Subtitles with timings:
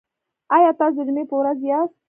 [0.55, 1.95] ایا تاسو د جمعې په ورځ یاست؟